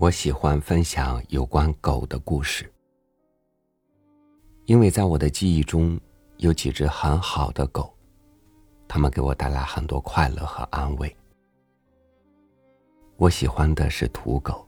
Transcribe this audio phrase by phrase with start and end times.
[0.00, 2.72] 我喜欢分享有关狗的故事，
[4.64, 6.00] 因为在我的记忆中
[6.38, 7.94] 有几只很好的狗，
[8.88, 11.14] 它们给我带来很多快乐和安慰。
[13.18, 14.66] 我喜欢的是土狗，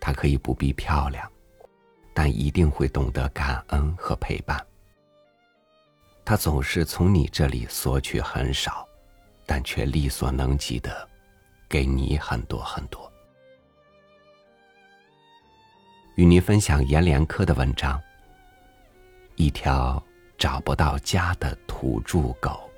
[0.00, 1.28] 它可以不必漂亮，
[2.14, 4.64] 但一定会懂得感恩和陪伴。
[6.24, 8.86] 它总是从你这里索取很少，
[9.44, 11.08] 但却力所能及的
[11.68, 13.12] 给你很多很多。
[16.18, 18.02] 与您分享阎连科的文章。
[19.36, 20.02] 一条
[20.36, 22.68] 找不到家的土著狗。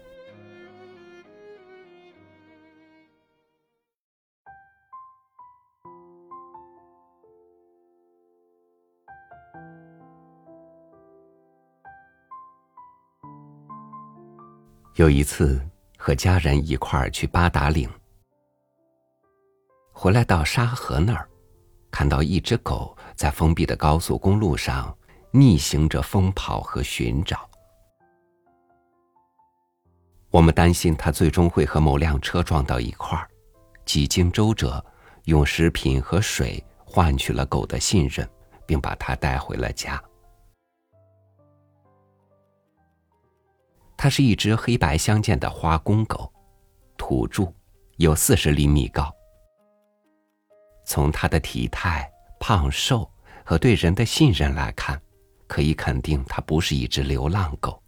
[14.96, 15.58] 有一次，
[15.96, 17.88] 和家人一块儿去八达岭，
[19.92, 21.26] 回来到沙河那儿，
[21.90, 22.96] 看到一只狗。
[23.16, 24.96] 在封闭的高速公路上
[25.30, 27.46] 逆行着疯跑和寻找，
[30.30, 33.28] 我们担心它最终会和某辆车撞到一块儿，
[33.84, 34.82] 几经周折，
[35.24, 38.26] 用食品和水换取了狗的信任，
[38.64, 40.02] 并把它带回了家。
[43.98, 46.32] 它是一只黑白相间的花公狗，
[46.96, 47.52] 土著，
[47.98, 49.14] 有四十厘米高。
[50.90, 52.10] 从它的体态。
[52.40, 53.08] 胖瘦
[53.44, 55.00] 和对人的信任来看，
[55.46, 57.80] 可以肯定它不是一只流浪狗。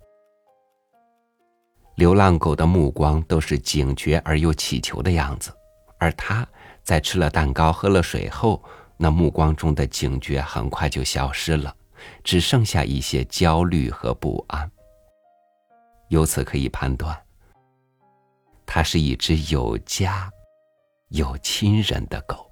[1.96, 5.50] 流浪狗的目光都是警觉而又乞求的样子，
[5.98, 6.46] 而它
[6.84, 8.62] 在吃了蛋糕、喝了水后，
[8.98, 11.74] 那目光中的警觉很快就消失了，
[12.22, 14.70] 只剩下一些焦虑和不安。
[16.08, 17.18] 由此可以判断，
[18.66, 20.30] 它是一只有家、
[21.08, 22.51] 有亲人的狗。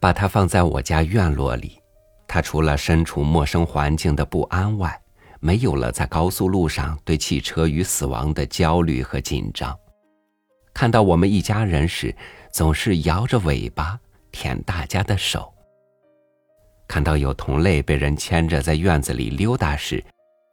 [0.00, 1.80] 把它放在我家院落里，
[2.26, 5.00] 它除了身处陌生环境的不安外，
[5.40, 9.76] 没有了在高速路上对汽车与死亡的焦虑和紧张。
[10.72, 12.14] 看到我们一家人时，
[12.52, 13.98] 总是摇着尾巴
[14.30, 15.52] 舔大家的手。
[16.86, 20.02] 看到有同类被人牵着在院子里溜达时，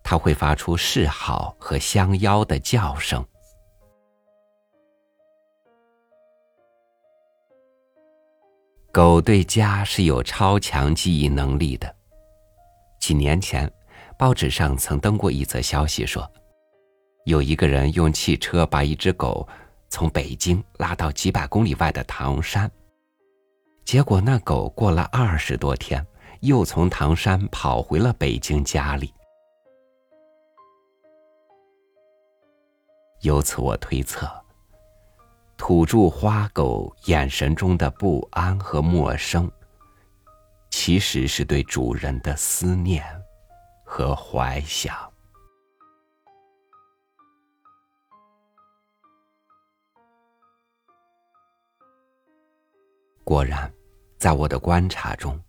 [0.03, 3.25] 它会发出示好和相邀的叫声。
[8.95, 11.95] 狗对家是有超强记忆能力的。
[12.97, 13.69] 几年前，
[14.17, 16.25] 报纸上曾登过一则消息，说
[17.25, 19.45] 有一个人用汽车把一只狗
[19.89, 22.71] 从北京拉到几百公里外的唐山，
[23.83, 26.07] 结果那狗过了二十多天，
[26.39, 29.13] 又从唐山跑回了北京家里。
[33.23, 34.44] 由此我推测。
[35.57, 39.49] 土著花狗眼神中的不安和陌生，
[40.69, 43.03] 其实是对主人的思念
[43.83, 44.93] 和怀想。
[53.23, 53.73] 果然，
[54.19, 55.39] 在我的观察中，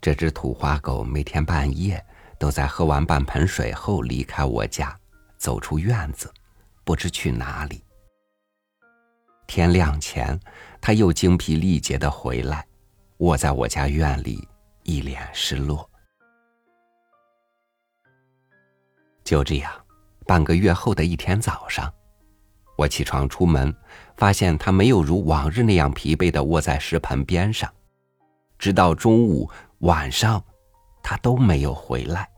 [0.00, 2.04] 这只土花狗每天半夜
[2.38, 4.96] 都在喝完半盆水后离开我家，
[5.36, 6.32] 走出院子，
[6.84, 7.82] 不知去哪里。
[9.46, 10.38] 天亮前，
[10.80, 12.66] 他又精疲力竭的回来，
[13.18, 14.48] 卧在我家院里，
[14.82, 15.88] 一脸失落。
[19.22, 19.72] 就这样，
[20.26, 21.92] 半个月后的一天早上，
[22.76, 23.72] 我起床出门，
[24.16, 27.72] 发现他没有如往日那样疲惫的卧在食盆边上，
[28.58, 29.48] 直到中午、
[29.80, 30.42] 晚上，
[31.02, 32.28] 他都没有回来。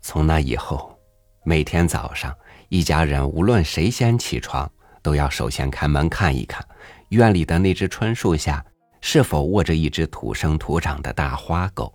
[0.00, 0.94] 从那以后。
[1.42, 2.36] 每天早上，
[2.70, 4.70] 一家人无论谁先起床，
[5.02, 6.64] 都要首先开门看一看，
[7.08, 8.64] 院里的那只椿树下
[9.00, 11.92] 是否卧着一只土生土长的大花狗。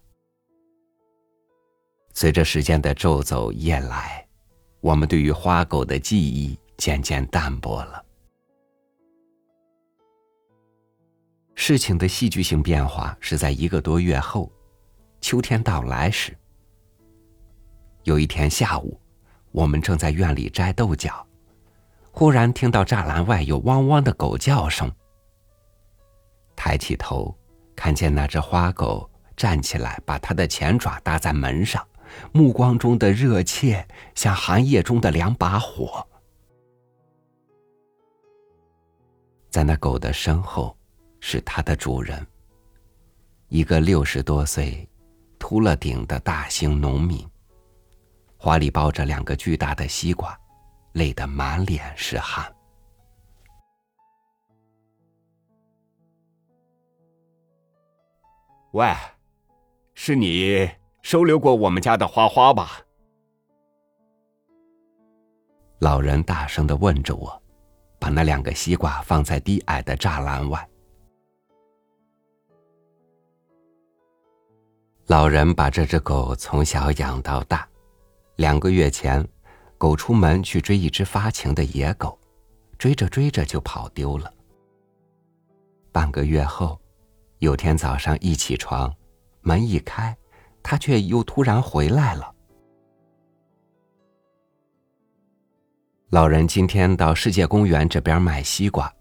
[2.13, 4.27] 随着时间的昼走夜来，
[4.81, 8.03] 我们对于花狗的记忆渐渐淡薄了。
[11.55, 14.51] 事情的戏剧性变化是在一个多月后，
[15.21, 16.37] 秋天到来时，
[18.03, 18.99] 有一天下午。
[19.55, 21.25] 我们正在院里摘豆角，
[22.11, 24.91] 忽然听到栅栏外有汪汪的狗叫声。
[26.57, 27.33] 抬起头，
[27.73, 31.87] 看见那只花狗站起来，把它的前爪搭在门上，
[32.33, 36.05] 目光中的热切像寒夜中的两把火。
[39.49, 40.75] 在那狗的身后，
[41.21, 42.27] 是它的主人，
[43.47, 44.85] 一个六十多岁、
[45.39, 47.25] 秃了顶的大型农民。
[48.45, 50.39] 怀里抱着两个巨大的西瓜，
[50.91, 52.55] 累得满脸是汗。
[58.73, 58.93] 喂，
[59.95, 60.69] 是你
[61.01, 62.79] 收留过我们家的花花吧？
[65.79, 67.41] 老人大声的问着我，
[67.97, 70.69] 把那两个西瓜放在低矮的栅栏外。
[75.07, 77.67] 老人把这只狗从小养到大，
[78.35, 79.27] 两个月前，
[79.77, 82.19] 狗出门去追一只发情的野狗，
[82.77, 84.31] 追着追着就跑丢了。
[85.91, 86.79] 半个月后。
[87.39, 88.91] 有天早上一起床，
[89.41, 90.15] 门一开，
[90.63, 92.33] 他却又突然回来了。
[96.11, 98.91] 老人今天到世界公园这边卖西瓜，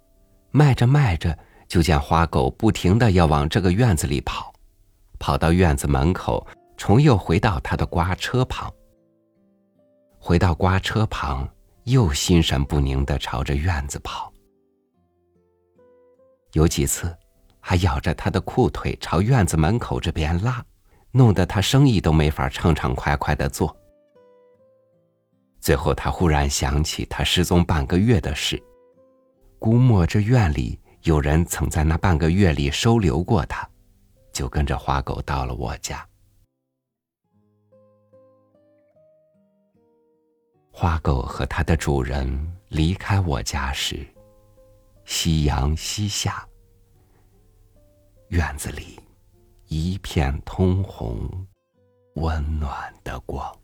[0.50, 1.38] 卖着卖着，
[1.68, 4.52] 就见花狗不停的要往这个院子里跑，
[5.20, 6.44] 跑到院子门口，
[6.76, 8.70] 重又回到他的瓜车旁。
[10.26, 11.46] 回到瓜车旁，
[11.82, 14.32] 又心神不宁的朝着院子跑。
[16.52, 17.14] 有几次。
[17.66, 20.62] 还咬着他的裤腿朝院子门口这边拉，
[21.12, 23.74] 弄得他生意都没法畅畅快快的做。
[25.62, 28.62] 最后，他忽然想起他失踪半个月的事，
[29.58, 33.66] 估摸这院里有人曾在那半个月里收留过他，
[34.30, 36.06] 就跟着花狗到了我家。
[40.76, 42.28] 花狗和它的主人
[42.66, 44.04] 离开我家时，
[45.04, 46.44] 夕阳西下。
[48.30, 48.98] 院子里
[49.68, 51.30] 一片通红，
[52.16, 53.56] 温暖的光。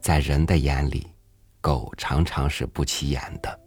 [0.00, 1.13] 在人的眼里，
[1.64, 3.58] 狗常常是不起眼的，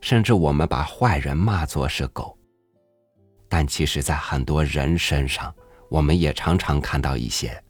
[0.00, 2.36] 甚至我们把坏人骂作是狗。
[3.48, 5.54] 但其实，在很多人身上。
[5.90, 7.62] 我们也常常看到一些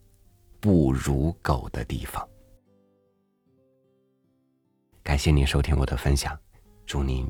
[0.59, 2.27] 不如狗的地方。
[5.03, 6.39] 感谢您收听我的分享，
[6.87, 7.29] 祝您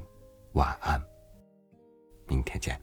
[0.53, 1.03] 晚安，
[2.29, 2.81] 明天见。